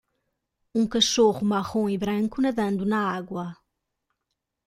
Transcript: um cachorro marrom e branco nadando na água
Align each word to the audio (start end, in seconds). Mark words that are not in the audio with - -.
um 0.73 0.87
cachorro 0.87 1.43
marrom 1.45 1.87
e 1.87 1.95
branco 1.95 2.41
nadando 2.41 2.83
na 2.87 3.07
água 3.15 3.55